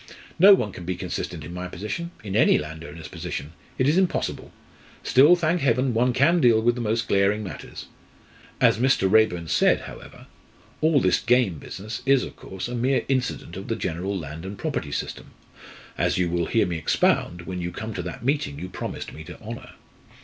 No 0.39 0.55
one 0.55 0.71
can 0.71 0.83
be 0.83 0.95
consistent 0.95 1.43
in 1.43 1.53
my 1.53 1.67
position 1.67 2.09
in 2.23 2.35
any 2.35 2.57
landowner's 2.57 3.07
position 3.07 3.53
it 3.77 3.87
is 3.87 3.99
impossible; 3.99 4.51
still, 5.03 5.35
thank 5.35 5.61
Heaven, 5.61 5.93
one 5.93 6.11
can 6.11 6.41
deal 6.41 6.59
with 6.59 6.73
the 6.73 6.81
most 6.81 7.07
glaring 7.07 7.43
matters. 7.43 7.85
As 8.59 8.79
Mr. 8.79 9.07
Raeburn 9.07 9.47
said, 9.47 9.81
however, 9.81 10.25
all 10.81 10.99
this 11.01 11.19
game 11.19 11.59
business 11.59 12.01
is, 12.07 12.23
of 12.23 12.35
course, 12.35 12.67
a 12.67 12.73
mere 12.73 13.05
incident 13.09 13.55
of 13.55 13.67
the 13.67 13.75
general 13.75 14.17
land 14.17 14.43
and 14.43 14.57
property 14.57 14.91
system, 14.91 15.33
as 15.99 16.17
you 16.17 16.31
will 16.31 16.47
hear 16.47 16.65
me 16.65 16.79
expound 16.79 17.43
when 17.43 17.61
you 17.61 17.71
come 17.71 17.93
to 17.93 18.01
that 18.01 18.25
meeting 18.25 18.57
you 18.57 18.69
promised 18.69 19.13
me 19.13 19.23
to 19.25 19.39
honour." 19.39 19.73